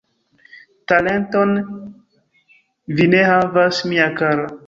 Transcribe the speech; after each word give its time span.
Talenton 0.91 1.51
vi 3.01 3.09
ne 3.15 3.21
havas, 3.31 3.85
mia 3.93 4.09
kara! 4.23 4.51